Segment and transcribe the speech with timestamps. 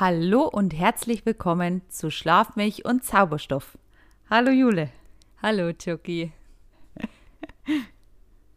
[0.00, 3.76] Hallo und herzlich willkommen zu Schlafmilch und Zauberstoff.
[4.30, 4.90] Hallo Jule.
[5.42, 6.30] Hallo Chucky.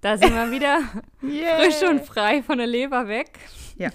[0.02, 0.82] Da sind wir wieder
[1.24, 1.58] yeah.
[1.58, 3.40] frisch und frei von der Leber weg.
[3.76, 3.90] Ja.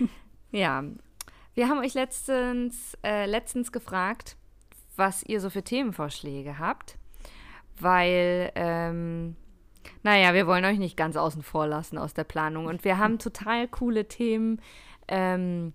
[0.50, 0.82] Ja.
[1.54, 4.36] Wir haben euch letztens, äh, letztens gefragt,
[4.96, 6.98] was ihr so für Themenvorschläge habt,
[7.78, 9.36] weil, ähm,
[10.02, 12.66] naja, wir wollen euch nicht ganz außen vor lassen aus der Planung.
[12.66, 14.60] Und wir haben total coole Themen
[15.06, 15.74] ähm,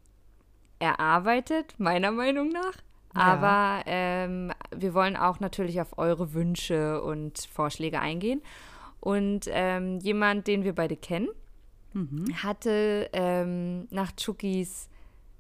[0.80, 2.74] erarbeitet, meiner Meinung nach.
[3.16, 3.22] Ja.
[3.22, 8.42] Aber ähm, wir wollen auch natürlich auf eure Wünsche und Vorschläge eingehen.
[9.00, 11.30] Und ähm, jemand, den wir beide kennen,
[11.94, 12.26] mhm.
[12.44, 14.90] hatte ähm, nach Chukis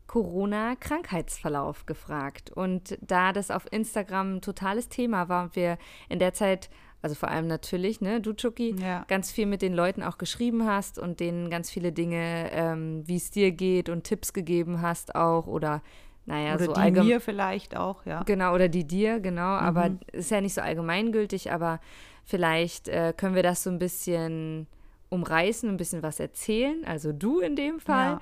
[0.07, 2.49] Corona-Krankheitsverlauf gefragt.
[2.49, 5.77] Und da das auf Instagram ein totales Thema war und wir
[6.09, 6.69] in der Zeit,
[7.07, 9.05] also vor allem natürlich, ne, du Chucky, ja.
[9.07, 13.15] ganz viel mit den Leuten auch geschrieben hast und denen ganz viele Dinge, ähm, wie
[13.15, 15.81] es dir geht und Tipps gegeben hast auch oder
[16.25, 18.23] naja, oder so die mir vielleicht auch, ja.
[18.23, 19.53] Genau, oder die dir, genau.
[19.53, 19.65] Mhm.
[19.65, 21.79] Aber ist ja nicht so allgemeingültig, aber
[22.25, 24.67] vielleicht äh, können wir das so ein bisschen
[25.07, 26.83] umreißen, ein bisschen was erzählen.
[26.85, 28.19] Also du in dem Fall.
[28.19, 28.21] Ja.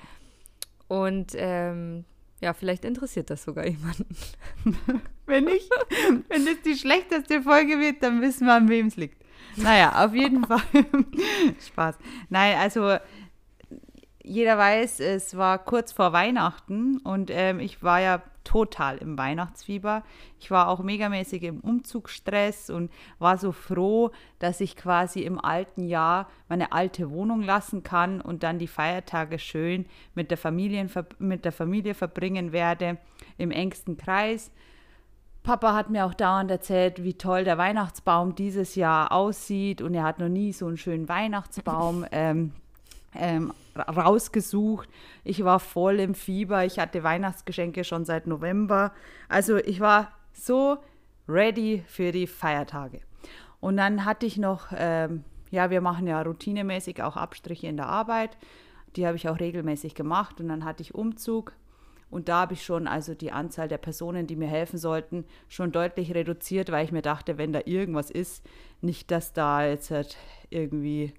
[0.88, 2.06] Und ähm,
[2.42, 4.08] ja, vielleicht interessiert das sogar jemanden.
[5.26, 5.70] wenn nicht,
[6.28, 9.24] wenn es die schlechteste Folge wird, dann wissen wir, an wem es liegt.
[9.56, 10.62] Naja, auf jeden Fall.
[11.66, 11.98] Spaß.
[12.30, 12.98] Nein, also
[14.22, 20.04] jeder weiß, es war kurz vor Weihnachten und ähm, ich war ja total im Weihnachtsfieber.
[20.40, 25.84] Ich war auch megamäßig im Umzugsstress und war so froh, dass ich quasi im alten
[25.84, 31.44] Jahr meine alte Wohnung lassen kann und dann die Feiertage schön mit der, Familien, mit
[31.44, 32.98] der Familie verbringen werde,
[33.38, 34.52] im engsten Kreis.
[35.44, 40.04] Papa hat mir auch dauernd erzählt, wie toll der Weihnachtsbaum dieses Jahr aussieht und er
[40.04, 42.54] hat noch nie so einen schönen Weihnachtsbaum ähm,
[43.18, 44.90] ähm, rausgesucht.
[45.24, 46.66] Ich war voll im Fieber.
[46.66, 48.94] Ich hatte Weihnachtsgeschenke schon seit November.
[49.28, 50.78] Also ich war so
[51.28, 53.02] ready für die Feiertage.
[53.60, 57.88] Und dann hatte ich noch, ähm, ja, wir machen ja routinemäßig auch Abstriche in der
[57.88, 58.38] Arbeit.
[58.96, 60.40] Die habe ich auch regelmäßig gemacht.
[60.40, 61.54] Und dann hatte ich Umzug.
[62.10, 65.72] Und da habe ich schon also die Anzahl der Personen, die mir helfen sollten, schon
[65.72, 68.46] deutlich reduziert, weil ich mir dachte, wenn da irgendwas ist,
[68.82, 70.16] nicht, dass da jetzt halt
[70.50, 71.14] irgendwie,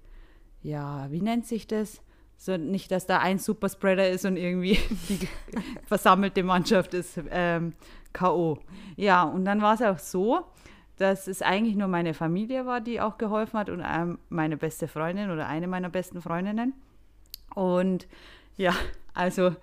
[0.61, 2.01] ja, wie nennt sich das?
[2.37, 4.79] So nicht, dass da ein Superspreader ist und irgendwie
[5.09, 5.27] die
[5.87, 7.73] versammelte Mannschaft ist ähm,
[8.13, 8.59] K.O.
[8.95, 10.45] Ja, und dann war es auch so,
[10.97, 14.87] dass es eigentlich nur meine Familie war, die auch geholfen hat und ähm, meine beste
[14.87, 16.73] Freundin oder eine meiner besten Freundinnen.
[17.55, 18.07] Und
[18.55, 18.73] ja,
[19.13, 19.55] also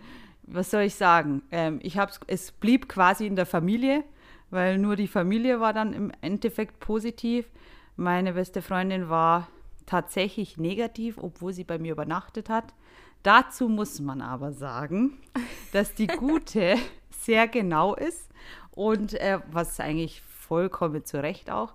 [0.42, 1.42] was soll ich sagen?
[1.50, 4.04] Ähm, ich hab's, es blieb quasi in der Familie,
[4.50, 7.48] weil nur die Familie war dann im Endeffekt positiv.
[7.96, 9.48] Meine beste Freundin war
[9.86, 12.74] tatsächlich negativ, obwohl sie bei mir übernachtet hat.
[13.22, 15.18] Dazu muss man aber sagen,
[15.72, 16.76] dass die Gute
[17.10, 18.30] sehr genau ist
[18.72, 21.72] und äh, was eigentlich vollkommen zu Recht auch.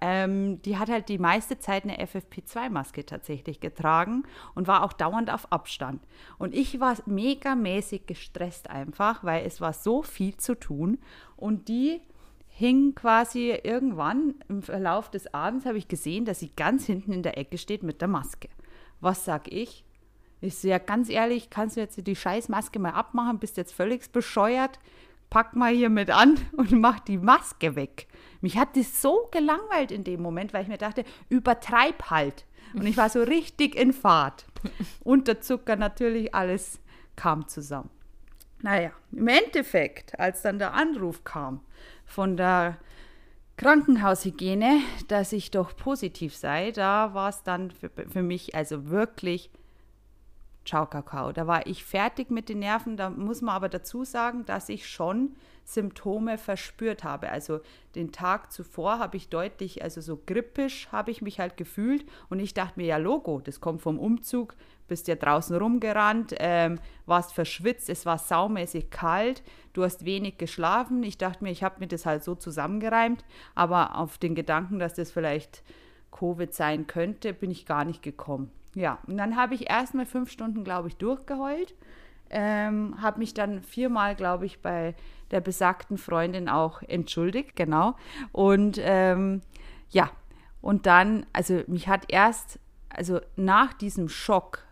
[0.00, 4.24] Ähm, die hat halt die meiste Zeit eine FFP2-Maske tatsächlich getragen
[4.54, 6.02] und war auch dauernd auf Abstand.
[6.38, 10.98] Und ich war megamäßig gestresst einfach, weil es war so viel zu tun
[11.36, 12.00] und die
[12.54, 17.22] hing quasi irgendwann im Verlauf des Abends, habe ich gesehen, dass sie ganz hinten in
[17.22, 18.48] der Ecke steht mit der Maske.
[19.00, 19.84] Was sag ich?
[20.40, 24.10] Ich sehe ja ganz ehrlich, kannst du jetzt die Scheißmaske mal abmachen, bist jetzt völlig
[24.12, 24.78] bescheuert,
[25.30, 28.06] pack mal hier mit an und mach die Maske weg.
[28.42, 32.44] Mich hat das so gelangweilt in dem Moment, weil ich mir dachte, übertreib halt.
[32.74, 34.46] Und ich war so richtig in Fahrt.
[35.04, 36.80] Und der Zucker natürlich, alles
[37.16, 37.90] kam zusammen.
[38.62, 41.60] Naja, im Endeffekt, als dann der Anruf kam,
[42.12, 42.76] von der
[43.56, 49.50] Krankenhaushygiene, dass ich doch positiv sei, da war es dann für, für mich also wirklich
[50.64, 51.32] Ciao Kakao.
[51.32, 52.96] Da war ich fertig mit den Nerven.
[52.96, 55.34] Da muss man aber dazu sagen, dass ich schon
[55.64, 57.30] Symptome verspürt habe.
[57.30, 57.60] Also
[57.94, 62.40] den Tag zuvor habe ich deutlich, also so grippisch habe ich mich halt gefühlt und
[62.40, 64.54] ich dachte mir, ja Logo, das kommt vom Umzug,
[64.88, 69.42] bist ja draußen rumgerannt, ähm, warst verschwitzt, es war saumäßig kalt,
[69.72, 71.02] du hast wenig geschlafen.
[71.02, 74.94] Ich dachte mir, ich habe mir das halt so zusammengereimt, aber auf den Gedanken, dass
[74.94, 75.62] das vielleicht
[76.10, 78.50] Covid sein könnte, bin ich gar nicht gekommen.
[78.74, 81.74] Ja, und dann habe ich erstmal fünf Stunden, glaube ich, durchgeheult.
[82.32, 84.94] Ähm, habe mich dann viermal, glaube ich, bei
[85.30, 87.94] der besagten Freundin auch entschuldigt, genau.
[88.32, 89.42] Und ähm,
[89.90, 90.10] ja,
[90.60, 92.58] und dann, also mich hat erst,
[92.88, 94.64] also nach diesem Schock,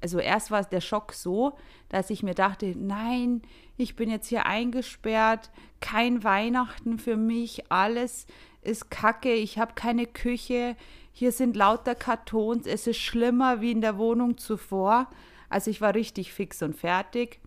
[0.00, 1.56] also erst war der Schock so,
[1.88, 3.42] dass ich mir dachte, nein,
[3.76, 5.50] ich bin jetzt hier eingesperrt,
[5.80, 8.26] kein Weihnachten für mich, alles
[8.62, 10.76] ist kacke, ich habe keine Küche,
[11.12, 15.08] hier sind lauter Kartons, es ist schlimmer wie in der Wohnung zuvor.
[15.48, 17.40] Also ich war richtig fix und fertig.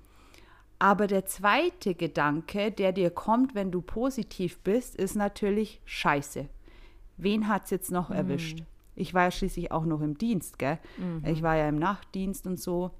[0.79, 6.49] Aber der zweite Gedanke, der dir kommt, wenn du positiv bist, ist natürlich Scheiße.
[7.17, 8.63] Wen hat es jetzt noch erwischt?
[8.95, 10.79] Ich war ja schließlich auch noch im Dienst, gell?
[11.25, 12.91] Ich war ja im Nachtdienst und so.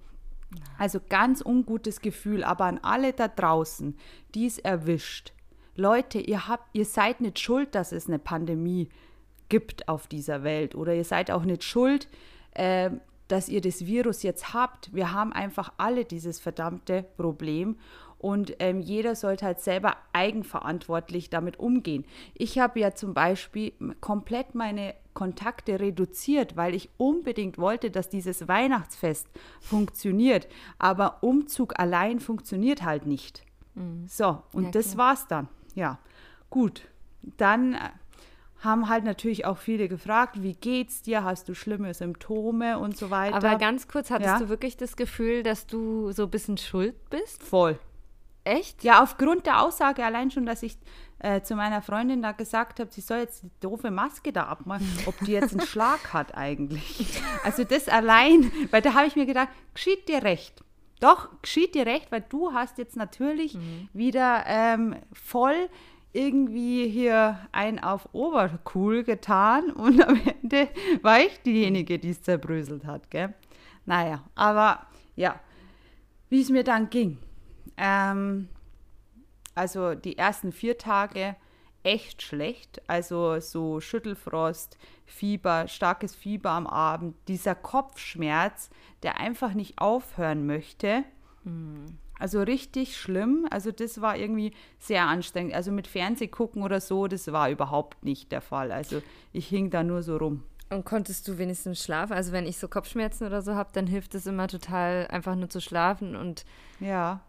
[0.77, 3.97] Also ganz ungutes Gefühl, aber an alle da draußen,
[4.35, 5.33] die es erwischt.
[5.75, 8.89] Leute, ihr habt, ihr seid nicht schuld, dass es eine Pandemie
[9.49, 12.07] gibt auf dieser Welt oder ihr seid auch nicht schuld,
[12.51, 12.91] äh,
[13.31, 14.93] dass ihr das Virus jetzt habt.
[14.93, 17.77] Wir haben einfach alle dieses verdammte Problem
[18.21, 22.05] und ähm, jeder sollte halt selber eigenverantwortlich damit umgehen.
[22.35, 28.47] Ich habe ja zum Beispiel komplett meine Kontakte reduziert, weil ich unbedingt wollte, dass dieses
[28.47, 29.27] Weihnachtsfest
[29.59, 30.47] funktioniert.
[30.77, 33.43] Aber Umzug allein funktioniert halt nicht.
[33.73, 34.05] Mhm.
[34.07, 35.47] So, und ja, das war's dann.
[35.73, 35.97] Ja,
[36.51, 36.83] gut.
[37.37, 37.89] Dann äh,
[38.61, 41.23] haben halt natürlich auch viele gefragt, wie geht's dir?
[41.23, 43.35] Hast du schlimme Symptome und so weiter?
[43.35, 44.39] Aber ganz kurz, hattest ja?
[44.39, 47.43] du wirklich das Gefühl, dass du so ein bisschen schuld bist?
[47.43, 47.79] Voll.
[48.43, 48.83] Echt?
[48.83, 50.77] Ja, aufgrund der Aussage allein schon, dass ich
[51.19, 54.87] äh, zu meiner Freundin da gesagt habe, sie soll jetzt die doofe Maske da abmachen,
[55.05, 57.21] ob die jetzt einen Schlag hat eigentlich.
[57.43, 60.63] Also das allein, weil da habe ich mir gedacht, geschieht dir recht.
[60.99, 63.89] Doch, geschieht dir recht, weil du hast jetzt natürlich mhm.
[63.93, 65.69] wieder ähm, voll
[66.13, 70.69] irgendwie hier ein auf Obercool getan und am Ende
[71.01, 73.33] war ich diejenige, die es zerbröselt hat, gell?
[73.85, 74.85] Naja, aber
[75.15, 75.39] ja,
[76.29, 77.17] wie es mir dann ging.
[77.77, 78.47] Ähm,
[79.55, 81.35] also die ersten vier Tage
[81.83, 82.81] echt schlecht.
[82.87, 88.69] Also so Schüttelfrost, Fieber, starkes Fieber am Abend, dieser Kopfschmerz,
[89.03, 91.03] der einfach nicht aufhören möchte.
[91.43, 91.97] Mhm.
[92.21, 93.47] Also richtig schlimm.
[93.49, 95.55] Also das war irgendwie sehr anstrengend.
[95.55, 98.71] Also mit Fernseh gucken oder so, das war überhaupt nicht der Fall.
[98.71, 99.01] Also
[99.33, 100.43] ich hing da nur so rum.
[100.69, 102.13] Und konntest du wenigstens schlafen?
[102.13, 105.49] Also wenn ich so Kopfschmerzen oder so habe, dann hilft es immer total, einfach nur
[105.49, 106.45] zu schlafen und
[106.79, 107.21] ja.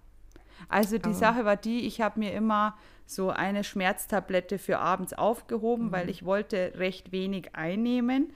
[0.69, 1.15] Also die oh.
[1.15, 5.93] Sache war die, ich habe mir immer so eine Schmerztablette für abends aufgehoben, mhm.
[5.93, 8.31] weil ich wollte recht wenig einnehmen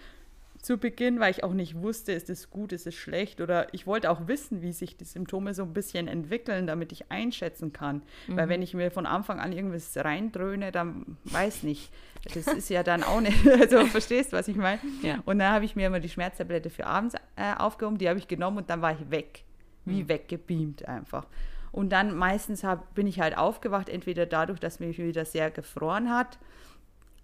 [0.67, 3.87] zu Beginn, weil ich auch nicht wusste, ist es gut, ist es schlecht oder ich
[3.87, 8.03] wollte auch wissen, wie sich die Symptome so ein bisschen entwickeln, damit ich einschätzen kann.
[8.27, 8.37] Mhm.
[8.37, 11.93] Weil wenn ich mir von Anfang an irgendwas reindröhne, dann weiß nicht.
[12.35, 14.81] Das ist ja dann auch nicht, also verstehst du, was ich meine?
[15.03, 15.23] Ja.
[15.25, 18.27] Und dann habe ich mir immer die Schmerztablette für abends äh, aufgehoben, die habe ich
[18.27, 19.45] genommen und dann war ich weg,
[19.85, 20.09] wie mhm.
[20.09, 21.29] weggebeamt einfach.
[21.71, 26.11] Und dann meistens hab, bin ich halt aufgewacht, entweder dadurch, dass mich wieder sehr gefroren
[26.11, 26.41] hat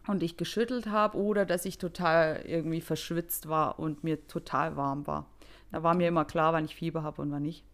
[0.07, 5.07] und ich geschüttelt habe oder dass ich total irgendwie verschwitzt war und mir total warm
[5.07, 5.27] war.
[5.71, 7.65] Da war mir immer klar, wann ich Fieber habe und wann nicht.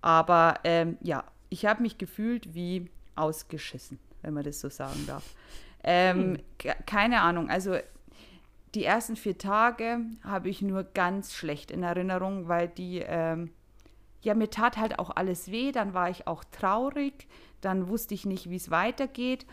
[0.00, 5.24] Aber ähm, ja, ich habe mich gefühlt wie ausgeschissen, wenn man das so sagen darf.
[5.82, 6.72] Ähm, hm.
[6.86, 7.76] Keine Ahnung, also
[8.74, 13.50] die ersten vier Tage habe ich nur ganz schlecht in Erinnerung, weil die ähm,
[14.24, 17.28] ja, mir tat halt auch alles weh, dann war ich auch traurig,
[17.60, 19.46] dann wusste ich nicht, wie es weitergeht.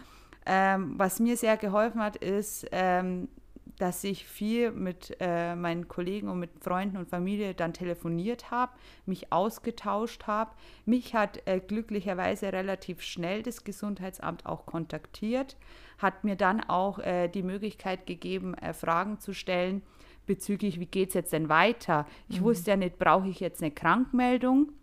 [0.54, 3.30] Ähm, was mir sehr geholfen hat, ist, ähm,
[3.78, 8.74] dass ich viel mit äh, meinen Kollegen und mit Freunden und Familie dann telefoniert habe,
[9.06, 10.52] mich ausgetauscht habe.
[10.86, 15.56] Mich hat äh, glücklicherweise relativ schnell das Gesundheitsamt auch kontaktiert,
[16.00, 19.82] hat mir dann auch äh, die Möglichkeit gegeben, äh, Fragen zu stellen
[20.26, 22.06] bezüglich, wie geht es jetzt denn weiter.
[22.28, 22.46] Ich mhm.
[22.46, 24.74] wusste ja nicht, brauche ich jetzt eine Krankmeldung?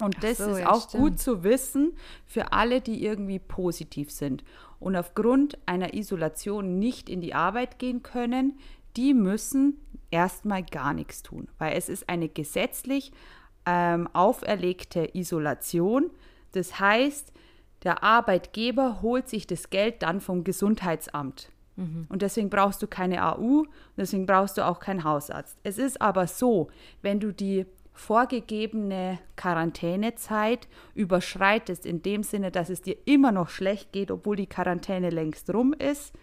[0.00, 1.02] Und das so, ist ja, auch stimmt.
[1.02, 1.92] gut zu wissen
[2.26, 4.44] für alle, die irgendwie positiv sind
[4.80, 8.58] und aufgrund einer Isolation nicht in die Arbeit gehen können,
[8.96, 13.12] die müssen erstmal gar nichts tun, weil es ist eine gesetzlich
[13.66, 16.10] ähm, auferlegte Isolation.
[16.52, 17.32] Das heißt,
[17.82, 21.50] der Arbeitgeber holt sich das Geld dann vom Gesundheitsamt.
[21.76, 22.06] Mhm.
[22.08, 25.58] Und deswegen brauchst du keine AU, deswegen brauchst du auch keinen Hausarzt.
[25.62, 26.68] Es ist aber so,
[27.02, 27.66] wenn du die
[27.98, 34.46] vorgegebene Quarantänezeit überschreitest, in dem Sinne, dass es dir immer noch schlecht geht, obwohl die
[34.46, 36.14] Quarantäne längst rum ist,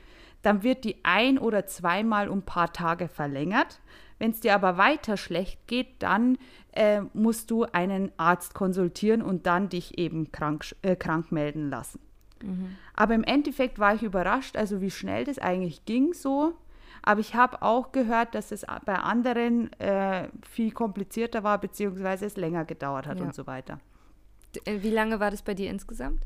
[0.42, 3.82] dann wird die ein- oder zweimal um ein paar Tage verlängert.
[4.20, 6.38] Wenn es dir aber weiter schlecht geht, dann
[6.72, 12.00] äh, musst du einen Arzt konsultieren und dann dich eben krank, äh, krank melden lassen.
[12.42, 12.78] Mhm.
[12.94, 16.54] Aber im Endeffekt war ich überrascht, also wie schnell das eigentlich ging so.
[17.06, 22.36] Aber ich habe auch gehört, dass es bei anderen äh, viel komplizierter war, beziehungsweise es
[22.36, 23.26] länger gedauert hat ja.
[23.26, 23.80] und so weiter.
[24.66, 26.22] Äh, wie lange war das bei dir insgesamt?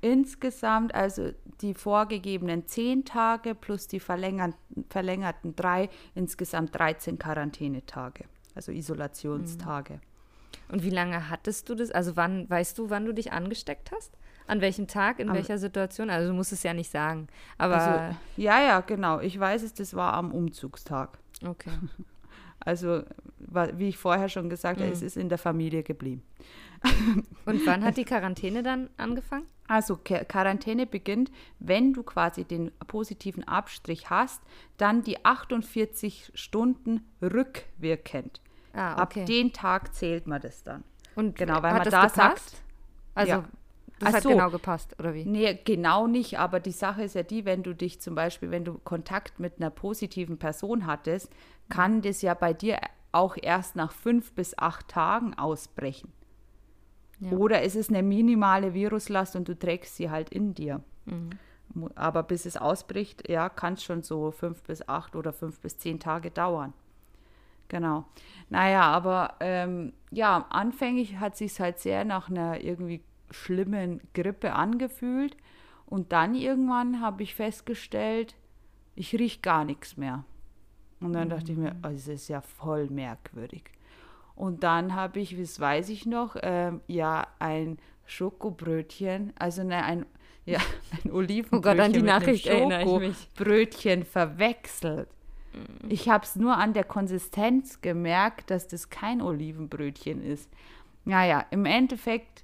[0.00, 8.24] Insgesamt, also die vorgegebenen zehn Tage plus die verlängerten, verlängerten drei, insgesamt 13 Quarantänetage,
[8.56, 9.94] also Isolationstage.
[9.94, 10.74] Mhm.
[10.74, 11.92] Und wie lange hattest du das?
[11.92, 14.12] Also wann, weißt du, wann du dich angesteckt hast?
[14.46, 16.10] An welchem Tag, in am, welcher Situation?
[16.10, 17.28] Also du musst es ja nicht sagen.
[17.58, 19.20] Aber also, ja, ja, genau.
[19.20, 21.18] Ich weiß es, das war am Umzugstag.
[21.46, 21.70] Okay.
[22.66, 23.02] Also
[23.74, 24.94] wie ich vorher schon gesagt habe, Mhm.
[24.94, 26.22] es ist in der Familie geblieben.
[27.44, 29.46] Und wann hat die Quarantäne dann angefangen?
[29.68, 34.40] Also Qu- Quarantäne beginnt, wenn du quasi den positiven Abstrich hast,
[34.78, 38.40] dann die 48 Stunden rückwirkend.
[38.72, 39.24] Ah, Ab okay.
[39.26, 40.84] den Tag zählt man das dann.
[41.16, 42.50] Und Genau, weil man das da gepasst?
[42.50, 42.62] sagt,
[43.14, 43.44] Also, Ja.
[44.04, 44.28] Das Ach hat so.
[44.30, 45.24] genau gepasst, oder wie?
[45.24, 48.64] Nee, genau nicht, aber die Sache ist ja die, wenn du dich zum Beispiel, wenn
[48.64, 51.32] du Kontakt mit einer positiven Person hattest,
[51.68, 52.78] kann das ja bei dir
[53.12, 56.12] auch erst nach fünf bis acht Tagen ausbrechen.
[57.20, 57.32] Ja.
[57.32, 60.82] Oder es ist eine minimale Viruslast und du trägst sie halt in dir.
[61.06, 61.30] Mhm.
[61.94, 65.78] Aber bis es ausbricht, ja, kann es schon so fünf bis acht oder fünf bis
[65.78, 66.72] zehn Tage dauern.
[67.68, 68.04] Genau.
[68.50, 73.02] Naja, aber ähm, ja, anfänglich hat sich halt sehr nach einer irgendwie
[73.34, 75.36] schlimmen Grippe angefühlt.
[75.86, 78.34] Und dann irgendwann habe ich festgestellt,
[78.94, 80.24] ich rieche gar nichts mehr.
[81.00, 83.64] Und dann dachte ich mir, oh, das ist ja voll merkwürdig.
[84.34, 90.06] Und dann habe ich, das weiß ich noch, ähm, ja, ein Schokobrötchen, also ne, ein,
[90.44, 90.58] ja,
[91.04, 93.14] ein Olivenbrötchen Oh Gott, an die mit einem.
[93.14, 95.08] Schokobrötchen verwechselt.
[95.88, 100.50] Ich habe es nur an der Konsistenz gemerkt, dass das kein Olivenbrötchen ist.
[101.04, 102.43] Naja, im Endeffekt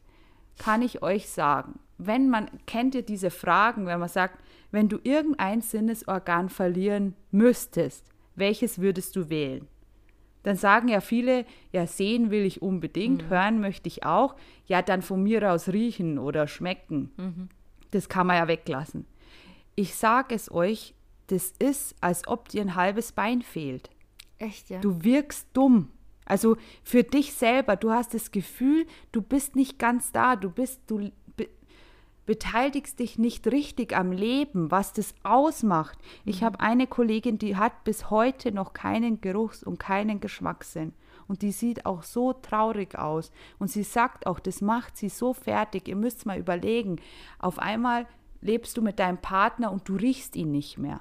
[0.61, 4.99] kann ich euch sagen, wenn man, kennt ihr diese Fragen, wenn man sagt, wenn du
[5.02, 9.67] irgendein Sinnesorgan verlieren müsstest, welches würdest du wählen?
[10.43, 14.37] Dann sagen ja viele, ja, sehen will ich unbedingt, hören möchte ich auch,
[14.67, 17.49] ja, dann von mir aus riechen oder schmecken.
[17.90, 19.07] Das kann man ja weglassen.
[19.76, 20.95] Ich sage es euch,
[21.29, 23.88] das ist, als ob dir ein halbes Bein fehlt.
[24.37, 24.81] Echt, ja?
[24.81, 25.88] Du wirkst dumm.
[26.31, 30.81] Also für dich selber, du hast das Gefühl, du bist nicht ganz da, du bist,
[30.87, 31.49] du be
[32.27, 35.99] beteiligst dich nicht richtig am Leben, was das ausmacht.
[36.25, 40.93] Ich habe eine Kollegin, die hat bis heute noch keinen Geruchs- und keinen Geschmackssinn.
[41.27, 43.33] Und die sieht auch so traurig aus.
[43.59, 45.89] Und sie sagt auch, das macht sie so fertig.
[45.89, 47.01] Ihr müsst mal überlegen.
[47.41, 48.07] Auf einmal
[48.41, 51.01] lebst du mit deinem Partner und du riechst ihn nicht mehr.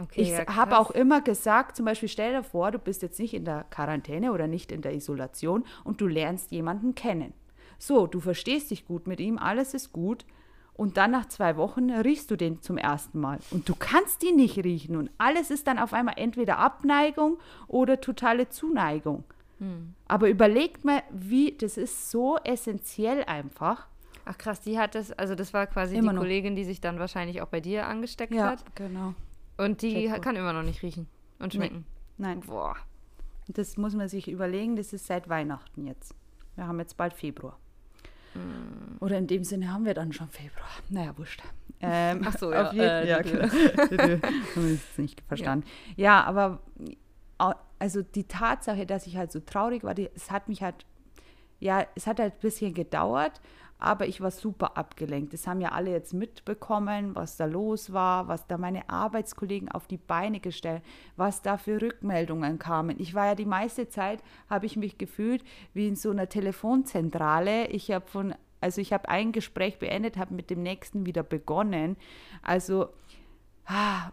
[0.00, 3.18] Okay, Ich ja, habe auch immer gesagt, zum Beispiel stell dir vor, du bist jetzt
[3.18, 7.32] nicht in der Quarantäne oder nicht in der Isolation und du lernst jemanden kennen.
[7.78, 10.24] So, du verstehst dich gut mit ihm, alles ist gut
[10.74, 14.36] und dann nach zwei Wochen riechst du den zum ersten Mal und du kannst ihn
[14.36, 19.24] nicht riechen und alles ist dann auf einmal entweder Abneigung oder totale Zuneigung.
[19.58, 19.94] Hm.
[20.06, 23.88] Aber überlegt mal, wie, das ist so essentiell einfach.
[24.24, 26.22] Ach krass, die hat das, also das war quasi Immer die noch.
[26.22, 28.64] Kollegin, die sich dann wahrscheinlich auch bei dir angesteckt hat.
[28.74, 29.14] genau.
[29.58, 30.22] Und die Check.
[30.22, 31.06] kann immer noch nicht riechen
[31.38, 31.84] und schmecken.
[32.16, 32.76] Nein, Boah.
[33.48, 36.14] Das muss man sich überlegen, das ist seit Weihnachten jetzt.
[36.56, 37.58] Wir haben jetzt bald Februar.
[38.34, 38.98] Hm.
[39.00, 40.68] Oder in dem Sinne haben wir dann schon Februar.
[40.90, 41.42] Naja, wurscht.
[41.80, 43.46] Ähm, Ach so, auf ja, jeden- äh, ja, die- genau.
[44.54, 45.66] Haben wir es nicht verstanden.
[45.96, 46.24] Ja.
[46.24, 46.60] aber
[47.38, 50.84] au- also die Tatsache, dass ich halt so traurig war, die, es hat mich halt,
[51.60, 53.40] ja, es hat halt ein bisschen gedauert,
[53.78, 55.32] aber ich war super abgelenkt.
[55.32, 59.86] Das haben ja alle jetzt mitbekommen, was da los war, was da meine Arbeitskollegen auf
[59.86, 60.82] die Beine gestellt,
[61.16, 62.98] was da für Rückmeldungen kamen.
[62.98, 65.44] Ich war ja die meiste Zeit, habe ich mich gefühlt
[65.74, 67.68] wie in so einer Telefonzentrale.
[67.68, 71.96] Ich habe von, also ich habe ein Gespräch beendet, habe mit dem nächsten wieder begonnen.
[72.42, 72.88] Also
[73.68, 74.10] ah,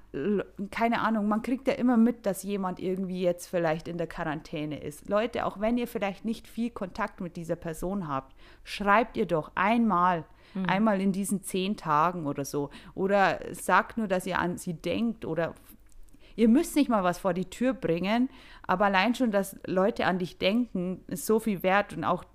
[0.69, 4.81] keine Ahnung, man kriegt ja immer mit, dass jemand irgendwie jetzt vielleicht in der Quarantäne
[4.81, 5.07] ist.
[5.09, 9.51] Leute, auch wenn ihr vielleicht nicht viel Kontakt mit dieser Person habt, schreibt ihr doch
[9.55, 10.25] einmal,
[10.67, 12.69] einmal in diesen zehn Tagen oder so.
[12.93, 15.55] Oder sagt nur, dass ihr an sie denkt oder
[16.37, 18.29] Ihr müsst nicht mal was vor die Tür bringen,
[18.67, 21.95] aber allein schon, dass Leute an dich denken, ist so viel wert.
[21.95, 22.25] Und auch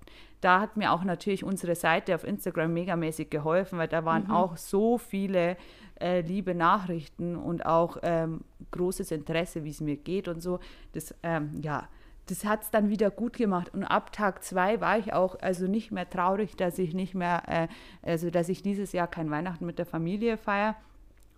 [0.41, 4.57] da hat mir auch natürlich unsere Seite auf Instagram megamäßig geholfen, weil da waren auch
[4.57, 5.55] so viele
[6.01, 8.41] äh, liebe Nachrichten und auch ähm,
[8.71, 10.59] großes Interesse, wie es mir geht und so.
[10.93, 11.87] Das, ähm, ja,
[12.27, 13.73] das hat es dann wieder gut gemacht.
[13.73, 17.43] Und ab Tag zwei war ich auch also nicht mehr traurig, dass ich nicht mehr,
[17.47, 17.67] äh,
[18.01, 20.75] also dass ich dieses Jahr kein Weihnachten mit der Familie feiere.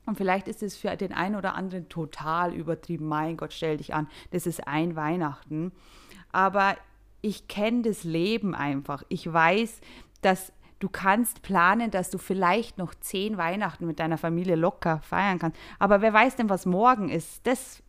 [0.05, 3.07] Und vielleicht ist es für den einen oder anderen total übertrieben.
[3.07, 5.71] Mein Gott, stell dich an, das ist ein Weihnachten.
[6.31, 6.75] Aber
[7.21, 9.03] ich kenne das Leben einfach.
[9.07, 9.79] Ich weiß,
[10.21, 10.51] dass
[10.83, 15.57] du kannst planen, dass du vielleicht noch zehn Weihnachten mit deiner Familie locker feiern kannst.
[15.79, 17.47] Aber wer weiß denn, was morgen ist?
[17.47, 17.81] Das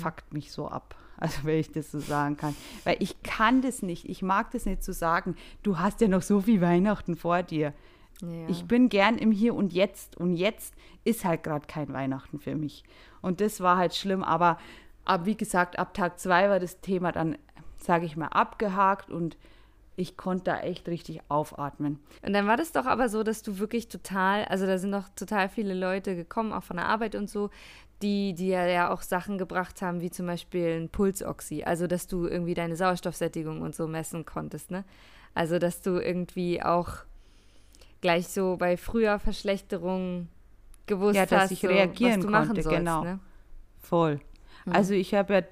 [0.00, 0.94] fuckt mich so ab.
[1.22, 2.56] Also wenn ich das so sagen kann.
[2.82, 4.08] Weil ich kann das nicht.
[4.08, 7.74] Ich mag das nicht zu sagen, du hast ja noch so viel Weihnachten vor dir.
[8.22, 8.48] Ja.
[8.48, 10.74] Ich bin gern im Hier und Jetzt und jetzt
[11.04, 12.82] ist halt gerade kein Weihnachten für mich.
[13.20, 14.58] Und das war halt schlimm, aber,
[15.04, 17.38] aber wie gesagt, ab Tag zwei war das Thema dann,
[17.78, 19.36] sage ich mal, abgehakt und
[19.96, 21.98] ich konnte da echt richtig aufatmen.
[22.24, 25.08] Und dann war das doch aber so, dass du wirklich total, also da sind noch
[25.10, 27.50] total viele Leute gekommen, auch von der Arbeit und so,
[28.00, 32.26] die dir ja auch Sachen gebracht haben, wie zum Beispiel ein Pulsoxy, also dass du
[32.26, 34.84] irgendwie deine Sauerstoffsättigung und so messen konntest, ne?
[35.34, 36.90] Also dass du irgendwie auch
[38.00, 40.28] gleich so bei früher Verschlechterung
[40.86, 43.04] gewusst ja, dass hast, ich so, reagieren was du machen konnte, sollst, genau.
[43.04, 43.20] Ne?
[43.80, 44.20] Voll.
[44.64, 44.72] Hm.
[44.72, 45.42] Also ich habe ja,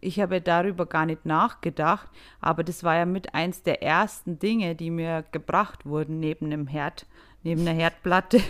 [0.00, 2.08] ich habe darüber gar nicht nachgedacht,
[2.40, 6.66] aber das war ja mit eins der ersten Dinge, die mir gebracht wurden neben dem
[6.66, 7.06] Herd,
[7.42, 8.40] neben einer Herdplatte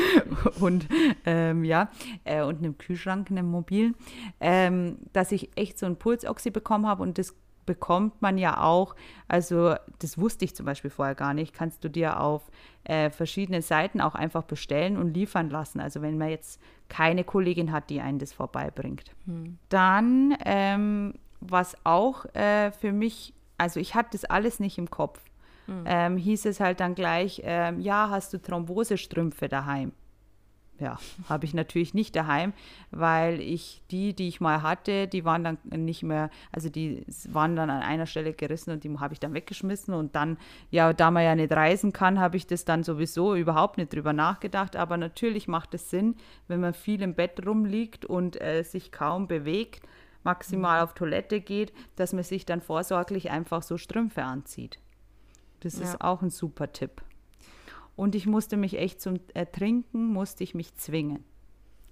[0.60, 0.86] und
[1.24, 1.90] ähm, ja
[2.24, 3.94] äh, und einem Kühlschrank, einem mobilen,
[4.40, 7.34] ähm, dass ich echt so ein Pulsoxy bekommen habe und das
[7.68, 8.96] bekommt man ja auch,
[9.28, 12.50] also das wusste ich zum Beispiel vorher gar nicht, kannst du dir auf
[12.84, 15.80] äh, verschiedene Seiten auch einfach bestellen und liefern lassen.
[15.80, 16.58] Also wenn man jetzt
[16.88, 19.14] keine Kollegin hat, die einen das vorbeibringt.
[19.26, 19.58] Hm.
[19.68, 25.20] Dann, ähm, was auch äh, für mich, also ich hatte das alles nicht im Kopf,
[25.66, 25.84] Hm.
[25.84, 29.92] ähm, hieß es halt dann gleich, ähm, ja, hast du Thrombosestrümpfe daheim?
[30.80, 32.52] Ja, habe ich natürlich nicht daheim,
[32.90, 37.56] weil ich die, die ich mal hatte, die waren dann nicht mehr, also die waren
[37.56, 40.38] dann an einer Stelle gerissen und die habe ich dann weggeschmissen und dann,
[40.70, 44.12] ja, da man ja nicht reisen kann, habe ich das dann sowieso überhaupt nicht drüber
[44.12, 44.76] nachgedacht.
[44.76, 46.16] Aber natürlich macht es Sinn,
[46.46, 49.82] wenn man viel im Bett rumliegt und äh, sich kaum bewegt,
[50.24, 54.78] maximal auf Toilette geht, dass man sich dann vorsorglich einfach so Strümpfe anzieht.
[55.60, 55.84] Das Ja.
[55.84, 57.02] ist auch ein super Tipp.
[57.98, 61.24] Und ich musste mich echt zum Ertrinken, musste ich mich zwingen.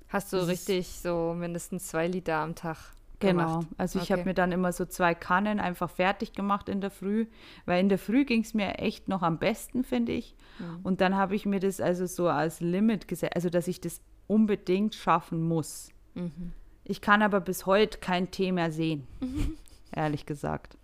[0.08, 2.76] Hast du Das richtig so mindestens zwei Liter am Tag
[3.18, 3.46] Genau.
[3.58, 3.66] gemacht?
[3.76, 4.12] Also ich Okay.
[4.12, 7.26] habe mir dann immer so zwei Kannen einfach fertig gemacht in der Früh,
[7.64, 10.36] weil in der Früh ging es mir echt noch am besten, finde ich.
[10.60, 10.78] Mhm.
[10.84, 14.00] Und dann habe ich mir das also so als Limit gesetzt, also dass ich das
[14.28, 15.88] unbedingt schaffen muss.
[16.14, 16.52] Mhm.
[16.84, 19.08] Ich kann aber bis heute kein Tee mehr sehen,
[19.92, 20.76] ehrlich gesagt.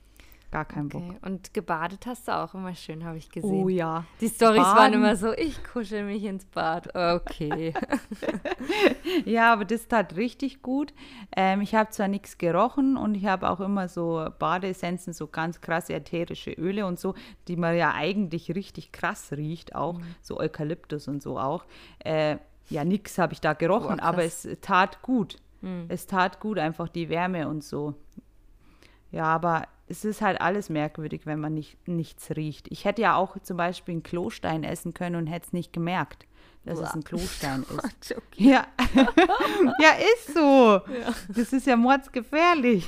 [0.52, 1.02] Gar Bock.
[1.02, 1.18] Okay.
[1.23, 3.64] Und gebadet hast du auch immer schön, habe ich gesehen.
[3.64, 4.04] Oh ja.
[4.21, 6.94] Die Stories waren immer so, ich kuschel mich ins Bad.
[6.94, 7.73] Okay.
[9.25, 10.92] Ja, aber das tat richtig gut.
[11.37, 15.61] Ähm, ich habe zwar nichts gerochen und ich habe auch immer so Badeessenzen, so ganz
[15.61, 17.14] krasse ätherische Öle und so,
[17.48, 21.64] die man ja eigentlich richtig krass riecht, auch so Eukalyptus und so auch.
[22.00, 22.37] Äh,
[22.68, 24.44] ja, nix habe ich da gerochen, Boah, aber krass.
[24.44, 25.37] es tat gut.
[25.61, 25.87] Hm.
[25.88, 27.94] Es tat gut, einfach die Wärme und so.
[29.11, 32.66] Ja, aber es ist halt alles merkwürdig, wenn man nicht, nichts riecht.
[32.71, 36.27] Ich hätte ja auch zum Beispiel einen Klostein essen können und hätte es nicht gemerkt,
[36.64, 36.95] dass es Uah.
[36.95, 37.62] ein Klostein
[38.01, 38.12] ist.
[38.16, 38.51] okay.
[38.51, 38.66] Ja,
[39.81, 40.81] ja, ist so.
[41.35, 42.87] Das ist ja mordsgefährlich.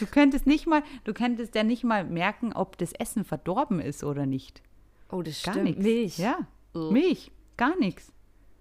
[0.00, 4.04] Du könntest nicht mal, du könntest ja nicht mal merken, ob das Essen verdorben ist
[4.04, 4.62] oder nicht.
[5.10, 5.64] Oh, das Gar stimmt.
[5.66, 5.82] nichts.
[5.82, 6.18] Milch.
[6.18, 6.38] Ja,
[6.74, 6.90] Oh.
[6.90, 8.12] Milch, gar nichts.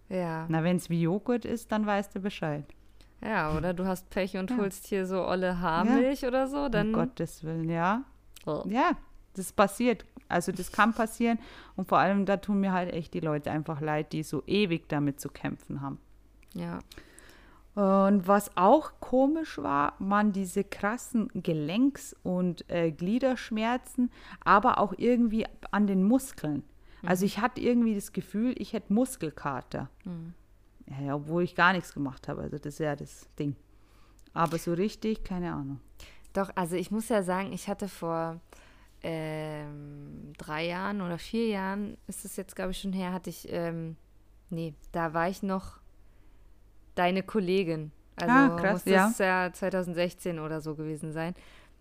[0.08, 0.46] Ja.
[0.48, 2.64] Na, wenn es wie Joghurt ist, dann weißt du Bescheid.
[3.24, 4.58] Ja, oder du hast Pech und Ja.
[4.58, 6.88] holst hier so olle Haarmilch oder so, dann.
[6.88, 8.04] um Gottes Willen, ja.
[8.46, 8.64] Oh.
[8.68, 8.92] Ja,
[9.36, 10.06] das passiert.
[10.28, 11.40] Also das kann passieren.
[11.76, 14.88] Und vor allem, da tun mir halt echt die Leute einfach leid, die so ewig
[14.90, 16.00] damit zu kämpfen haben.
[16.54, 16.80] Ja.
[17.76, 24.12] Und was auch komisch war, waren diese krassen Gelenks- und äh, Gliederschmerzen,
[24.44, 26.64] aber auch irgendwie an den Muskeln.
[27.06, 29.90] Also ich hatte irgendwie das Gefühl, ich hätte Muskelkater.
[30.06, 30.34] Mhm.
[30.88, 32.42] Ja, obwohl ich gar nichts gemacht habe.
[32.42, 33.56] Also das ist ja das Ding.
[34.34, 35.80] Aber so richtig, keine Ahnung.
[36.34, 38.40] Doch, also ich muss ja sagen, ich hatte vor
[39.02, 43.48] ähm, drei Jahren oder vier Jahren, ist es jetzt, glaube ich, schon her, hatte ich,
[43.52, 43.96] ähm,
[44.50, 45.80] nee, da war ich noch
[46.96, 47.92] deine Kollegin.
[48.18, 49.08] Also Ah, krass, muss ja.
[49.08, 51.36] das ja 2016 oder so gewesen sein.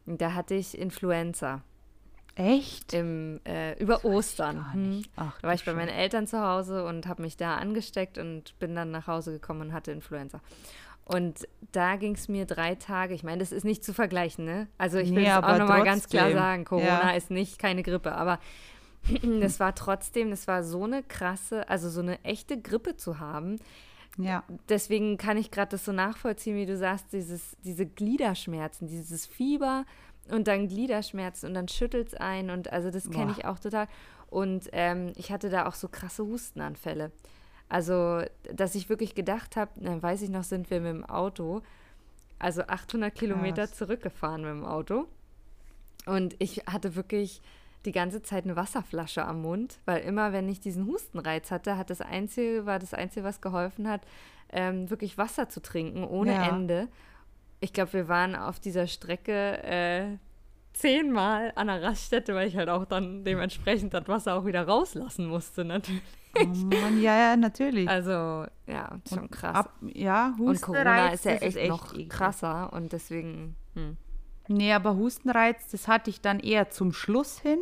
[0.07, 1.62] Da hatte ich Influenza
[2.37, 2.92] Echt?
[2.94, 4.73] im, äh, über Ostern.
[4.73, 5.03] Hm.
[5.16, 5.88] Ach, Da war ich bei meinen.
[5.88, 9.73] Eltern zu Hause und habe mich da angesteckt und bin dann nach Hause gekommen und
[9.73, 10.40] hatte Influenza.
[11.05, 13.14] Und da ging es mir drei Tage.
[13.14, 14.68] Ich meine, das ist nicht zu vergleichen, ne?
[14.79, 17.16] Also ich will Nee, es auch nochmal ganz klar sagen, Corona Ja.
[17.16, 18.38] ist nicht keine Grippe, aber
[19.40, 23.59] das war trotzdem, das war so eine krasse, also so eine echte Grippe zu haben.
[24.16, 24.44] Ja.
[24.68, 29.85] Deswegen kann ich gerade das so nachvollziehen, wie du sagst, dieses, diese Gliederschmerzen, dieses Fieber
[30.31, 33.87] und dann Gliederschmerzen und dann schüttelt es ein und also das kenne ich auch total.
[34.31, 37.13] Und ähm, ich hatte da auch so krasse Hustenanfälle.
[37.69, 41.63] Also, dass ich wirklich gedacht habe, dann weiß ich noch, sind wir mit dem Auto,
[42.39, 43.77] also 800 Kilometer Krass.
[43.77, 45.07] zurückgefahren mit dem Auto.
[46.07, 47.41] Und ich hatte wirklich
[47.85, 51.91] die ganze Zeit eine Wasserflasche am Mund, weil immer, wenn ich diesen Hustenreiz hatte, hat
[51.91, 54.03] das Einzige, war das Einzige, was geholfen hat,
[54.51, 56.49] ähm, wirklich Wasser zu trinken ohne Ja.
[56.49, 56.89] Ende.
[57.61, 60.17] Ich glaube, wir waren auf dieser Strecke äh,
[60.73, 65.27] zehnmal an der Raststätte, weil ich halt auch dann dementsprechend das Wasser auch wieder rauslassen
[65.27, 66.03] musste, natürlich.
[66.37, 67.88] Oh Mann, ja, ja, natürlich.
[67.88, 69.55] Also, ja, schon Und krass.
[69.55, 72.09] Ab, ja, und Corona Hustenreiz, ist ja echt, echt noch eklig.
[72.09, 73.97] krasser und deswegen, hm.
[74.49, 77.59] Nee, aber Hustenreiz, das hatte ich dann eher zum Schluss hin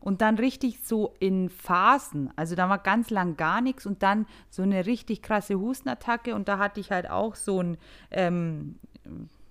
[0.00, 2.30] und dann richtig so in Phasen.
[2.36, 6.48] Also da war ganz lang gar nichts und dann so eine richtig krasse Hustenattacke und
[6.48, 7.76] da hatte ich halt auch so ein,
[8.10, 8.78] ähm,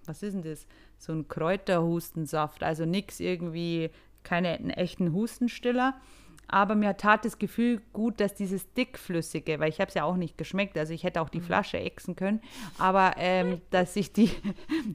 [0.06, 0.66] was ist denn das?
[0.98, 2.64] So ein Kräuterhustensaft.
[2.64, 3.90] Also nichts irgendwie,
[4.24, 6.00] keine echten Hustenstiller.
[6.48, 10.16] Aber mir tat das Gefühl gut, dass dieses dickflüssige, weil ich habe es ja auch
[10.16, 12.42] nicht geschmeckt, also ich hätte auch die Flasche exen können,
[12.78, 14.32] aber ähm, dass ich die,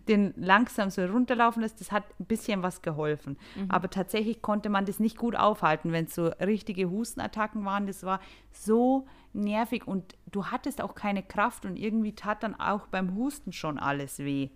[0.09, 3.37] den langsam so runterlaufen lässt, das hat ein bisschen was geholfen.
[3.69, 7.87] Aber tatsächlich konnte man das nicht gut aufhalten, wenn es so richtige Hustenattacken waren.
[7.87, 12.87] Das war so nervig und du hattest auch keine Kraft und irgendwie tat dann auch
[12.89, 14.49] beim Husten schon alles weh.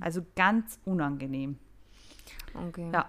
[0.00, 1.58] Also ganz unangenehm.
[2.68, 2.90] Okay.
[2.92, 3.08] Ja.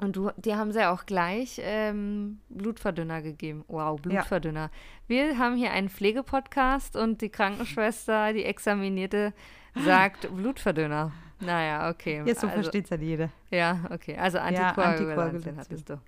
[0.00, 3.64] Und du, dir haben sie ja auch gleich ähm, Blutverdünner gegeben.
[3.68, 4.70] Wow, Blutverdünner.
[5.06, 9.32] Wir haben hier einen Pflegepodcast und die Krankenschwester, die Examinierte,
[9.74, 11.12] sagt Blutverdünner.
[11.40, 12.22] Naja, okay.
[12.26, 13.30] Ja, so also, versteht es halt jeder.
[13.50, 14.16] Ja, okay.
[14.16, 15.56] Also Ja, Antikoagulation.
[15.56, 16.00] hattest du.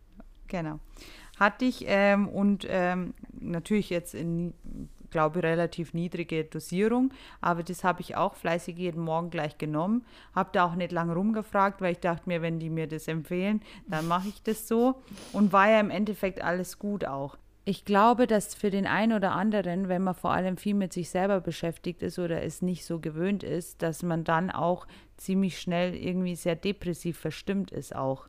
[0.49, 0.81] Genau.
[1.39, 4.55] Hatte ich ähm, und ähm, natürlich jetzt in,
[5.11, 10.05] glaube relativ niedrige Dosierung, aber das habe ich auch fleißig jeden Morgen gleich genommen.
[10.35, 13.63] Habe da auch nicht lange rumgefragt, weil ich dachte mir, wenn die mir das empfehlen,
[13.87, 15.03] dann mache ich das so.
[15.33, 17.37] Und war ja im Endeffekt alles gut auch.
[17.65, 21.11] Ich glaube, dass für den einen oder anderen, wenn man vor allem viel mit sich
[21.11, 24.87] selber beschäftigt ist oder es nicht so gewöhnt ist, dass man dann auch
[25.19, 28.29] ziemlich schnell irgendwie sehr depressiv verstimmt ist auch.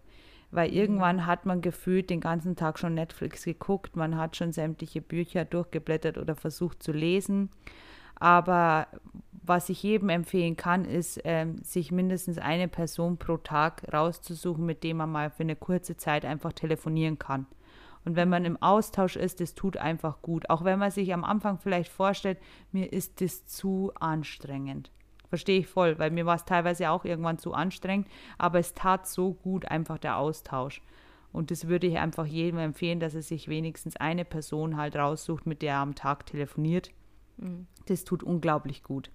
[0.51, 5.01] Weil irgendwann hat man gefühlt den ganzen Tag schon Netflix geguckt, man hat schon sämtliche
[5.01, 7.49] Bücher durchgeblättert oder versucht zu lesen.
[8.15, 8.87] Aber
[9.31, 14.83] was ich jedem empfehlen kann, ist, ähm, sich mindestens eine Person pro Tag rauszusuchen, mit
[14.83, 17.45] dem man mal für eine kurze Zeit einfach telefonieren kann.
[18.05, 20.49] Und wenn man im Austausch ist, das tut einfach gut.
[20.49, 22.37] Auch wenn man sich am Anfang vielleicht vorstellt,
[22.71, 24.91] mir ist das zu anstrengend.
[25.29, 29.07] Verstehe ich voll, weil mir war es teilweise auch irgendwann zu anstrengend, aber es tat
[29.07, 30.81] so gut einfach der Austausch.
[31.31, 35.45] Und das würde ich einfach jedem empfehlen, dass er sich wenigstens eine Person halt raussucht,
[35.45, 36.91] mit der er am Tag telefoniert.
[37.85, 39.11] Das tut unglaublich gut.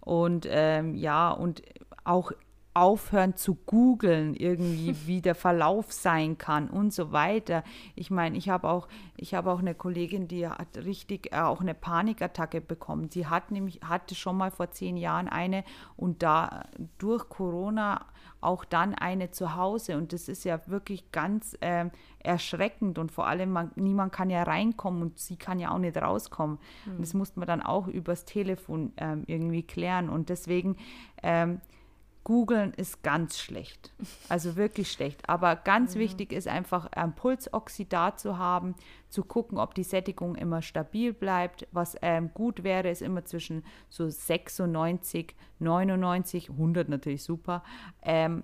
[0.00, 1.62] Und ähm, ja, und
[2.04, 2.32] auch
[2.76, 7.64] aufhören zu googeln irgendwie, wie der Verlauf sein kann und so weiter.
[7.94, 8.86] Ich meine, ich habe auch,
[9.16, 13.08] ich habe auch eine Kollegin, die hat richtig äh, auch eine Panikattacke bekommen.
[13.10, 15.64] Sie hat nämlich, hatte schon mal vor zehn Jahren eine
[15.96, 16.66] und da
[16.98, 18.04] durch Corona
[18.42, 19.96] auch dann eine zu Hause.
[19.96, 24.42] Und das ist ja wirklich ganz ähm, erschreckend und vor allem, man, niemand kann ja
[24.42, 26.58] reinkommen und sie kann ja auch nicht rauskommen.
[26.84, 30.10] Und das musste man dann auch übers Telefon ähm, irgendwie klären.
[30.10, 30.76] Und deswegen
[31.22, 31.62] ähm,
[32.26, 33.94] Googeln ist ganz schlecht.
[34.28, 35.28] Also wirklich schlecht.
[35.28, 38.74] Aber ganz wichtig ist einfach, ein Pulsoxidat zu haben,
[39.08, 41.68] zu gucken, ob die Sättigung immer stabil bleibt.
[41.70, 47.62] Was ähm, gut wäre, ist immer zwischen so 96, 99, 100 natürlich super.
[48.02, 48.42] Ähm,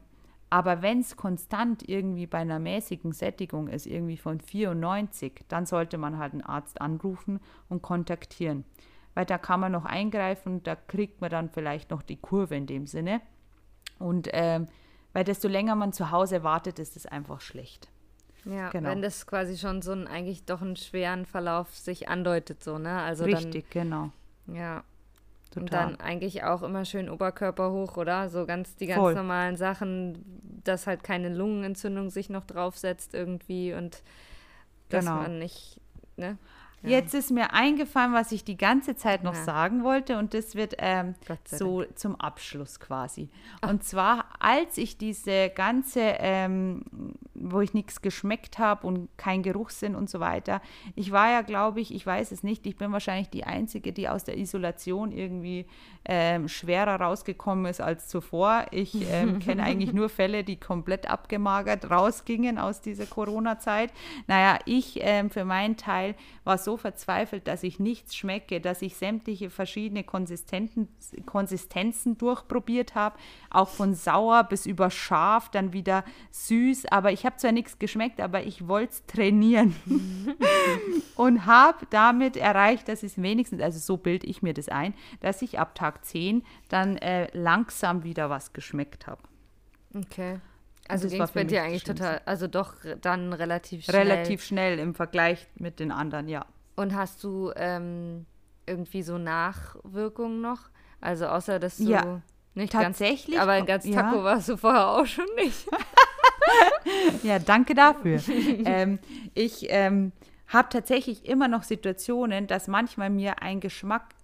[0.49, 5.99] aber wenn es konstant irgendwie bei einer mäßigen Sättigung ist, irgendwie von 94, dann sollte
[5.99, 8.65] man halt einen Arzt anrufen und kontaktieren.
[9.15, 12.67] Weil da kann man noch eingreifen, da kriegt man dann vielleicht noch die Kurve in
[12.67, 13.21] dem Sinne.
[13.99, 14.69] Und ähm,
[15.13, 17.89] weil desto länger man zu Hause wartet, ist es einfach schlecht.
[18.45, 18.89] Ja, Genau.
[18.91, 23.01] wenn das quasi schon so einen eigentlich doch einen schweren Verlauf sich andeutet, so, ne?
[23.03, 24.11] Also Richtig, genau.
[24.47, 24.85] dann, ja.
[25.55, 25.89] Und Total.
[25.91, 28.31] dann eigentlich auch immer schön Oberkörper hoch, oder?
[28.31, 29.15] So ganz die ganz Voll.
[29.15, 30.25] normalen Sachen,
[30.65, 34.03] dass halt keine Lungenentzündung sich noch draufsetzt irgendwie und
[34.89, 35.17] dass Genau.
[35.19, 35.79] man nicht,
[36.17, 36.39] ne?
[36.83, 36.91] Ja.
[36.91, 39.45] Jetzt ist mir eingefallen, was ich die ganze Zeit noch Ja.
[39.45, 41.15] sagen wollte und das wird ähm,
[41.45, 43.29] so zum Abschluss quasi.
[43.69, 46.83] Und zwar, als ich diese ganze, ähm,
[47.35, 50.61] wo ich nichts geschmeckt habe und kein Geruchssinn und so weiter,
[50.97, 54.09] ich war ja, glaube ich, ich weiß es nicht, ich bin wahrscheinlich die Einzige, die
[54.09, 55.67] aus der Isolation irgendwie
[56.05, 58.67] ähm, schwerer rausgekommen ist als zuvor.
[58.73, 63.93] Ich ähm, kenne eigentlich nur Fälle, die komplett abgemagert rausgingen aus dieser Corona-Zeit.
[64.27, 68.97] Naja, ich ähm, für meinen Teil war so verzweifelt, dass ich nichts schmecke, dass ich
[68.97, 70.89] sämtliche verschiedene Konsistenten,
[71.27, 73.17] Konsistenzen durchprobiert habe,
[73.51, 76.87] auch von sauer bis über scharf, dann wieder süß.
[76.87, 79.75] Aber ich habe zwar nichts geschmeckt, aber ich wollte es trainieren
[81.17, 85.43] und habe damit erreicht, dass es wenigstens, also so bilde ich mir das ein, dass
[85.43, 89.23] ich ab Tag 10 dann äh, langsam wieder was geschmeckt habe.
[89.95, 90.41] Okay.
[90.89, 94.09] Also ging es bei dir eigentlich total, also doch dann relativ schnell.
[94.09, 96.45] Relativ schnell im Vergleich mit den anderen, ja.
[96.77, 98.27] Und hast du ähm,
[98.67, 100.71] irgendwie so Nachwirkungen noch?
[101.01, 102.21] Also außer, dass du Ja,
[102.55, 104.03] nicht tatsächlich, ganz, aber ein ganz ja.
[104.03, 105.67] Taco warst du vorher auch schon nicht.
[107.23, 108.21] Ja, danke dafür.
[108.65, 108.99] ähm,
[109.35, 110.13] ich ähm,
[110.49, 114.15] habe tatsächlich immer noch Situationen, dass manchmal mir ein Geschmack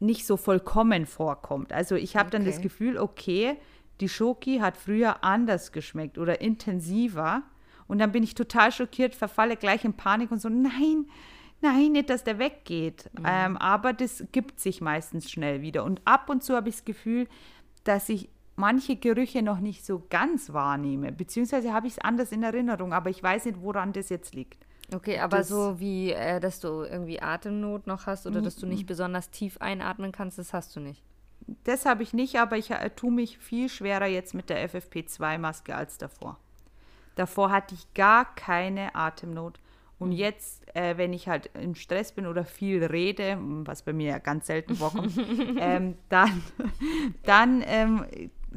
[0.00, 1.72] nicht so vollkommen vorkommt.
[1.72, 2.62] Also ich habe dann das Okay.
[2.64, 3.56] Gefühl, okay,
[4.00, 7.42] die Schoki hat früher anders geschmeckt oder intensiver.
[7.86, 11.06] Und dann bin ich total schockiert, verfalle gleich in Panik und so, nein,
[11.62, 13.10] nein, nicht, dass der weggeht.
[13.18, 13.24] Mhm.
[13.26, 15.84] Ähm, aber das gibt sich meistens schnell wieder.
[15.84, 17.28] Und ab und zu habe ich das Gefühl,
[17.84, 21.12] dass ich manche Gerüche noch nicht so ganz wahrnehme.
[21.12, 24.66] Beziehungsweise habe ich es anders in Erinnerung, aber ich weiß nicht, woran das jetzt liegt.
[24.94, 28.66] Okay, aber das, so wie, äh, dass du irgendwie Atemnot noch hast oder dass du
[28.66, 31.02] nicht besonders tief einatmen kannst, das hast du nicht.
[31.64, 35.74] Das habe ich nicht, aber ich äh, tue mich viel schwerer jetzt mit der FFP2-Maske
[35.74, 36.38] als davor.
[37.14, 39.58] Davor hatte ich gar keine Atemnot.
[40.02, 40.16] Und mhm.
[40.16, 44.18] jetzt, äh, wenn ich halt im Stress bin oder viel rede, was bei mir ja
[44.18, 45.12] ganz selten vorkommt,
[45.58, 46.42] ähm, dann,
[47.24, 48.04] dann ähm,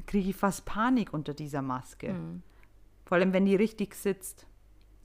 [0.08, 2.14] kriege ich fast Panik unter dieser Maske.
[2.14, 2.42] Mhm.
[3.06, 4.48] Vor allem, wenn die richtig sitzt.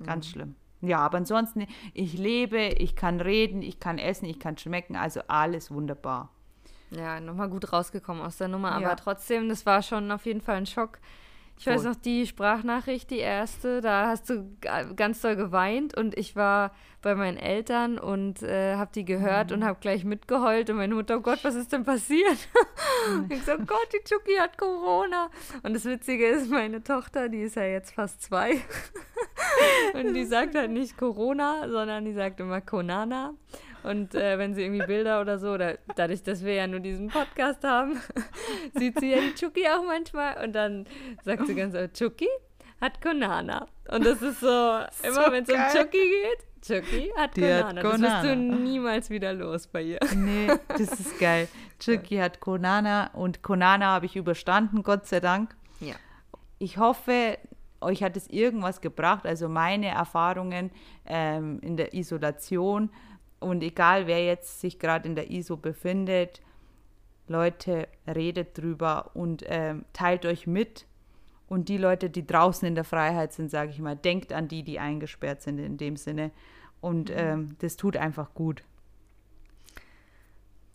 [0.02, 0.30] Ganz mhm.
[0.30, 0.54] schlimm.
[0.80, 5.20] Ja, aber ansonsten, ich lebe, ich kann reden, ich kann essen, ich kann schmecken, also
[5.28, 6.30] alles wunderbar.
[6.90, 8.94] Ja, nochmal gut rausgekommen aus der Nummer, aber ja.
[8.94, 11.00] trotzdem, das war schon auf jeden Fall ein Schock.
[11.60, 14.56] Ich weiß noch, die Sprachnachricht, die erste, da hast du
[14.96, 19.56] ganz doll geweint und ich war bei meinen Eltern und äh, habe die gehört mhm.
[19.56, 22.48] und habe gleich mitgeheult und meine Mutter, oh Gott, was ist denn passiert?
[23.10, 23.26] Mhm.
[23.30, 25.28] ich so, oh Gott, die Chucky hat Corona.
[25.62, 28.52] Und das Witzige ist, meine Tochter, die ist ja jetzt fast zwei
[29.92, 33.34] und die sagt halt nicht Corona, sondern die sagt immer Konana.
[33.82, 37.08] Und äh, wenn sie irgendwie Bilder oder so, oder dadurch, dass wir ja nur diesen
[37.08, 38.00] Podcast haben,
[38.74, 40.42] sieht sie ja die Chucky auch manchmal.
[40.44, 40.86] Und dann
[41.22, 42.28] sagt sie ganz so, Chucky
[42.80, 43.66] hat Konana.
[43.88, 44.46] Und das ist so,
[45.02, 47.68] so immer wenn es um Chucky geht, Chucky hat die Konana.
[47.68, 48.08] Hat Konana.
[48.08, 49.98] Das wirst du niemals wieder los bei ihr.
[50.14, 51.48] Nee, das ist geil.
[51.78, 55.56] Chucky hat Konana und Konana habe ich überstanden, Gott sei Dank.
[55.80, 55.94] Ja.
[56.58, 57.38] Ich hoffe,
[57.80, 60.70] euch hat es irgendwas gebracht, also meine Erfahrungen
[61.06, 62.90] ähm, in der Isolation
[63.40, 66.42] und egal, wer jetzt sich gerade in der ISO befindet,
[67.26, 70.86] Leute, redet drüber und ähm, teilt euch mit.
[71.48, 74.62] Und die Leute, die draußen in der Freiheit sind, sage ich mal, denkt an die,
[74.62, 76.30] die eingesperrt sind in dem Sinne.
[76.80, 77.16] Und mhm.
[77.16, 78.62] ähm, das tut einfach gut.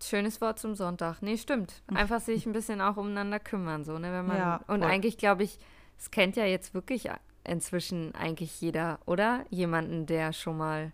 [0.01, 1.21] Schönes Wort zum Sonntag.
[1.21, 1.81] Nee, stimmt.
[1.93, 4.11] Einfach sich ein bisschen auch umeinander kümmern, so, ne?
[4.11, 5.57] Wenn man, ja, und eigentlich glaube ich,
[5.97, 7.09] es kennt ja jetzt wirklich
[7.43, 9.45] inzwischen eigentlich jeder, oder?
[9.49, 10.91] Jemanden, der schon mal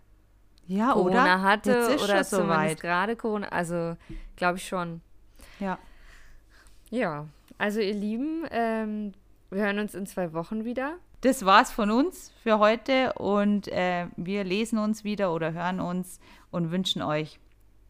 [0.66, 1.42] ja, Corona oder?
[1.42, 3.48] hatte oder zumindest gerade Corona.
[3.48, 3.96] Also
[4.36, 5.00] glaube ich schon.
[5.60, 5.78] Ja.
[6.90, 7.26] Ja,
[7.58, 9.14] also ihr Lieben, ähm,
[9.50, 10.96] wir hören uns in zwei Wochen wieder.
[11.22, 16.18] Das war's von uns für heute und äh, wir lesen uns wieder oder hören uns
[16.50, 17.38] und wünschen euch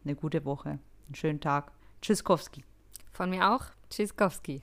[0.05, 0.69] eine gute Woche,
[1.07, 1.71] einen schönen Tag.
[2.01, 2.63] Tschüsskowski.
[3.11, 3.65] Von mir auch.
[3.89, 4.61] Tschüsskowski.